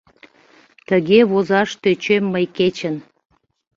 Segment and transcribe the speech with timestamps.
[0.87, 2.95] Тыге возаш тӧчем мый кечын.